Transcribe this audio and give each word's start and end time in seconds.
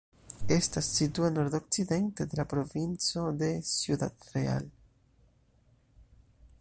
Estas 0.53 0.87
situa 0.99 1.29
nordokcidente 1.33 2.27
de 2.31 2.39
la 2.39 2.45
provinco 2.55 3.27
de 3.43 3.51
Ciudad 3.75 4.27
Real. 4.33 4.67